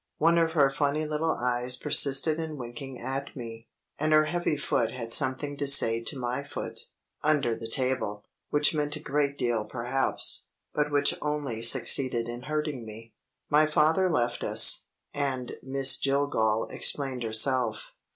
One 0.17 0.39
of 0.39 0.53
her 0.53 0.71
funny 0.71 1.05
little 1.05 1.37
eyes 1.39 1.75
persisted 1.75 2.39
in 2.39 2.57
winking 2.57 2.99
at 2.99 3.35
me; 3.35 3.67
and 3.99 4.13
her 4.13 4.25
heavy 4.25 4.57
foot 4.57 4.91
had 4.91 5.13
something 5.13 5.55
to 5.57 5.67
say 5.67 6.01
to 6.05 6.17
my 6.17 6.43
foot, 6.43 6.87
under 7.23 7.55
the 7.55 7.67
table, 7.67 8.25
which 8.49 8.73
meant 8.73 8.95
a 8.95 8.99
great 8.99 9.37
deal 9.37 9.63
perhaps, 9.63 10.47
but 10.73 10.91
which 10.91 11.13
only 11.21 11.61
succeeded 11.61 12.27
in 12.27 12.41
hurting 12.41 12.83
me. 12.83 13.13
My 13.47 13.67
father 13.67 14.09
left 14.09 14.43
us; 14.43 14.87
and 15.13 15.51
Miss 15.61 15.99
Jillgall 15.99 16.67
explained 16.71 17.21
herself. 17.21 17.93